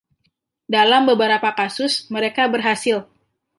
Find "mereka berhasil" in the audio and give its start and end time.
2.15-2.97